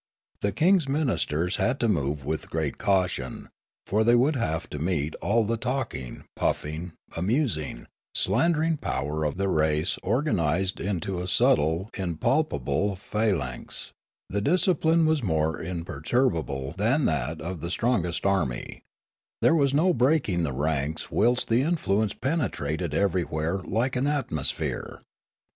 The 0.41 0.51
king's 0.51 0.89
ministers 0.89 1.57
had 1.57 1.79
to 1.81 1.87
move' 1.87 2.25
with 2.25 2.49
great 2.49 2.79
caution, 2.79 3.49
for 3.85 4.03
they 4.03 4.15
would 4.15 4.35
have 4.35 4.67
to 4.71 4.79
meet 4.79 5.13
all 5.17 5.43
the 5.43 5.57
talking, 5.57 6.23
puffing, 6.35 6.93
amusing, 7.15 7.85
slandering 8.15 8.77
power 8.77 9.23
of 9.23 9.37
the 9.37 9.47
race 9.47 9.99
organised 10.01 10.79
into 10.79 11.21
a 11.21 11.27
subtle 11.27 11.91
impalpable 11.95 12.95
phalanx; 12.95 13.93
the 14.27 14.41
dis 14.41 14.65
cipline 14.65 15.05
was 15.05 15.21
more 15.21 15.61
imperturbable 15.61 16.73
than 16.79 17.05
that 17.05 17.39
of 17.39 17.61
the 17.61 17.69
strong 17.69 18.03
est 18.03 18.25
army; 18.27 18.81
there 19.43 19.53
was 19.53 19.71
no 19.71 19.93
breaking 19.93 20.41
the 20.41 20.51
ranks 20.51 21.11
whilst 21.11 21.47
the 21.47 21.61
influence 21.61 22.15
penetrated 22.15 22.95
everywhere 22.95 23.59
like 23.59 23.95
an 23.95 24.07
atmosphere. 24.07 24.99